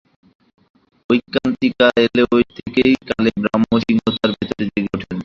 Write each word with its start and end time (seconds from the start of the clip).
ঐকান্তিকতা 1.09 1.87
এলে 2.03 2.21
ঐ 2.31 2.37
থেকেই 2.55 2.93
কালে 3.09 3.29
ব্রহ্ম-সিংহ 3.37 4.03
তার 4.15 4.31
ভেতরে 4.37 4.63
জেগে 4.65 4.91
ওঠেন। 4.95 5.17